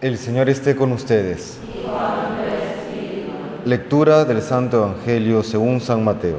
[0.00, 1.58] El Señor esté con ustedes.
[3.66, 6.38] Lectura del Santo Evangelio según San Mateo.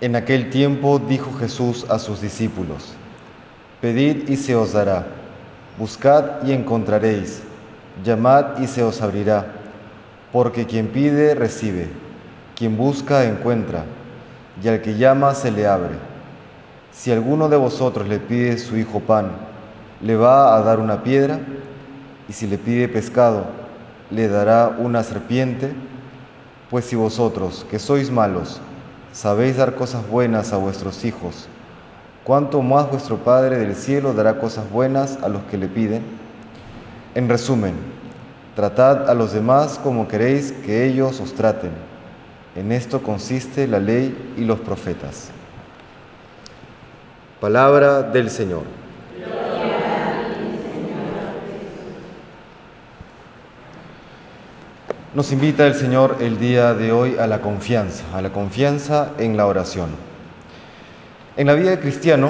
[0.00, 2.94] En aquel tiempo dijo Jesús a sus discípulos,
[3.80, 5.06] Pedid y se os dará,
[5.78, 7.44] buscad y encontraréis,
[8.02, 9.46] llamad y se os abrirá,
[10.32, 11.86] porque quien pide recibe,
[12.56, 13.84] quien busca encuentra,
[14.60, 16.11] y al que llama se le abre.
[16.92, 19.30] Si alguno de vosotros le pide su hijo pan,
[20.02, 21.40] ¿le va a dar una piedra?
[22.28, 23.46] Y si le pide pescado,
[24.10, 25.72] ¿le dará una serpiente?
[26.70, 28.60] Pues si vosotros, que sois malos,
[29.12, 31.48] sabéis dar cosas buenas a vuestros hijos,
[32.24, 36.02] ¿cuánto más vuestro Padre del cielo dará cosas buenas a los que le piden?
[37.14, 37.74] En resumen,
[38.54, 41.72] tratad a los demás como queréis que ellos os traten.
[42.54, 45.30] En esto consiste la ley y los profetas.
[47.42, 48.62] Palabra del Señor.
[55.12, 59.36] Nos invita el Señor el día de hoy a la confianza, a la confianza en
[59.36, 59.88] la oración.
[61.36, 62.28] En la vida del cristiano,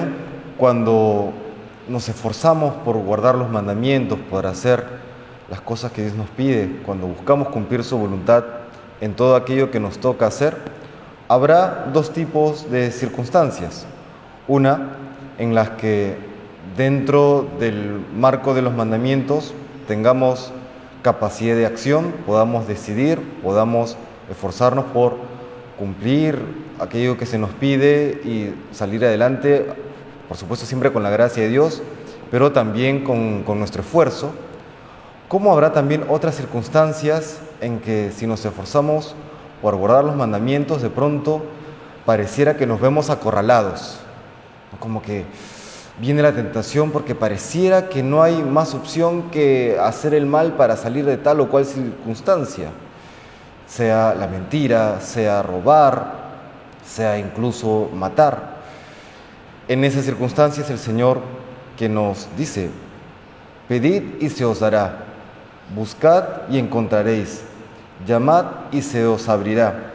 [0.57, 1.35] cuando
[1.91, 4.83] nos esforzamos por guardar los mandamientos, por hacer
[5.51, 8.45] las cosas que Dios nos pide, cuando buscamos cumplir su voluntad
[9.03, 10.57] en todo aquello que nos toca hacer,
[11.29, 13.85] habrá dos tipos de circunstancias.
[14.49, 15.02] Una
[15.43, 16.15] en las que
[16.77, 19.53] dentro del marco de los mandamientos
[19.89, 20.53] tengamos
[21.03, 23.97] capacidad de acción, podamos decidir, podamos
[24.31, 25.17] esforzarnos por
[25.77, 26.39] cumplir
[26.79, 29.67] aquello que se nos pide y salir adelante,
[30.29, 31.83] por supuesto siempre con la gracia de Dios,
[32.31, 34.31] pero también con, nuestro esfuerzo.
[35.27, 39.17] ¿Cómo habrá también otras circunstancias en que si nos esforzamos
[39.61, 41.43] por guardar los mandamientos, de pronto
[42.07, 43.99] pareciera que nos vemos acorralados,
[44.79, 45.25] como que
[45.99, 50.77] viene la tentación porque pareciera que no hay más opción que hacer el mal para
[50.77, 52.71] salir de tal o cual circunstancia,
[53.67, 56.23] sea la mentira, sea robar,
[56.85, 58.53] sea incluso matar.
[59.69, 61.21] En esas circunstancias el Señor
[61.77, 62.71] que nos dice,
[63.69, 65.05] pedid y se os dará,
[65.75, 67.43] buscad y encontraréis,
[68.07, 69.92] llamad y se os abrirá.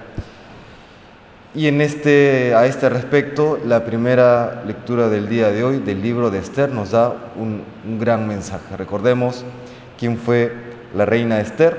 [1.58, 6.30] Y en este, a este respecto, la primera lectura del día de hoy del libro
[6.30, 7.64] de Esther nos da un,
[8.00, 8.78] gran mensaje.
[8.78, 9.44] Recordemos
[9.98, 10.54] quién fue
[10.94, 11.76] la reina Esther.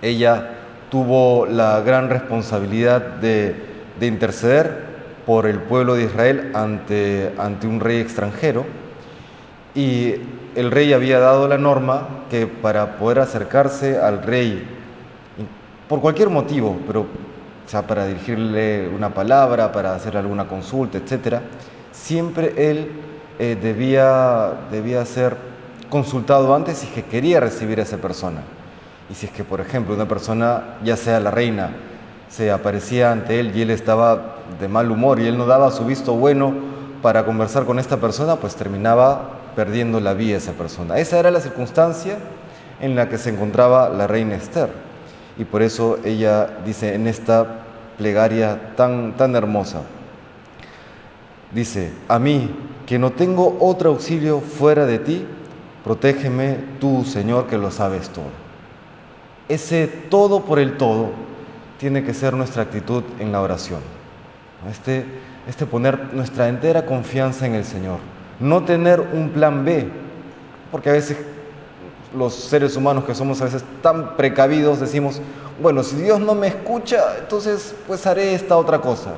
[0.00, 0.52] Ella
[0.90, 3.56] tuvo la gran responsabilidad de,
[4.00, 4.84] interceder
[5.26, 8.64] por el pueblo de Israel ante, ante un rey extranjero.
[9.74, 10.14] Y
[10.54, 14.66] el rey había dado la norma que para poder acercarse al rey,
[15.90, 17.06] por cualquier motivo, pero
[17.68, 21.40] sea para dirigirle una palabra, para hacer alguna consulta, etc.,
[21.92, 22.90] siempre él
[23.38, 25.36] eh, debía, debía ser
[25.90, 28.40] consultado antes si es que quería recibir a esa persona.
[29.10, 31.72] Y si es que, por ejemplo, una persona, ya sea la reina,
[32.30, 35.84] se aparecía ante él y él estaba de mal humor y él no daba su
[35.84, 36.54] visto bueno
[37.02, 40.98] para conversar con esta persona, pues terminaba perdiendo la vida esa persona.
[40.98, 42.16] Esa era la circunstancia
[42.80, 44.87] en la que se encontraba la reina Esther.
[45.38, 47.64] Y por eso ella dice en esta
[47.96, 49.82] plegaria tan, tan hermosa,
[51.52, 52.50] dice, a mí,
[52.86, 55.24] que no tengo otro auxilio fuera de ti,
[55.84, 58.30] protégeme tú, Señor, que lo sabes todo.
[59.48, 61.10] Ese todo por el todo
[61.78, 63.80] tiene que ser nuestra actitud en la oración.
[64.68, 65.04] Este,
[65.48, 67.98] este poner nuestra entera confianza en el Señor.
[68.40, 69.88] No tener un plan B,
[70.70, 71.16] porque a veces
[72.16, 75.20] los seres humanos que somos a veces tan precavidos decimos,
[75.60, 79.12] bueno, si Dios no me escucha, entonces pues haré esta otra cosa.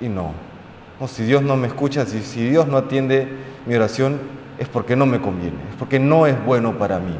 [0.00, 0.32] Y no,
[1.00, 3.28] no, si Dios no me escucha, si, si Dios no atiende
[3.66, 4.18] mi oración,
[4.58, 7.16] es porque no me conviene, es porque no es bueno para mí.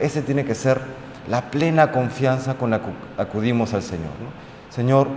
[0.00, 0.80] Ese tiene que ser
[1.28, 4.12] la plena confianza con la que acudimos al Señor.
[4.70, 5.08] Señor,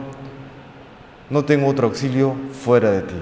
[1.29, 2.33] no tengo otro auxilio
[2.63, 3.15] fuera de ti.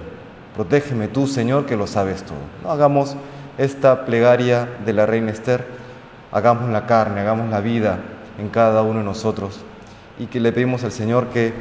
[0.56, 2.38] Protégeme tú, Señor, que lo sabes todo.
[2.64, 3.16] No hagamos
[3.58, 5.66] esta plegaria de la reina Esther,
[6.32, 8.00] hagamos la carne, hagamos la vida
[8.38, 9.62] en cada uno de nosotros
[10.20, 11.54] y que le pedimos al Señor que,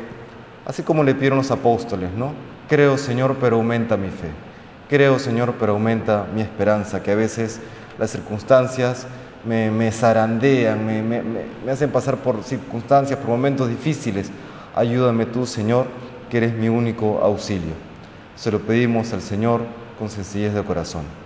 [0.67, 2.33] así como le pidieron los apóstoles, ¿no?
[2.69, 4.29] Creo, Señor, pero aumenta mi fe.
[4.89, 7.61] Creo, Señor, pero aumenta mi esperanza, que a veces
[7.99, 9.07] las circunstancias
[9.45, 11.23] me, me zarandean, me, me,
[11.65, 14.31] me hacen pasar por circunstancias, por momentos difíciles.
[14.75, 15.87] Ayúdame tú, Señor,
[16.29, 17.73] que eres mi único auxilio.
[18.35, 19.63] Se lo pedimos al Señor
[19.99, 21.26] con sencillez de corazón.